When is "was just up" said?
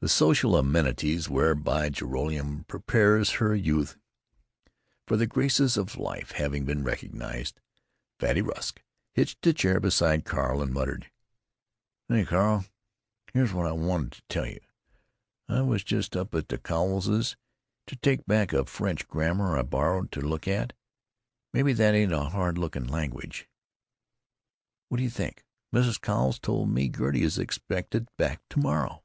15.60-16.32